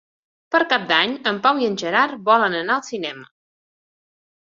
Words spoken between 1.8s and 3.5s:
Gerard volen anar al cinema.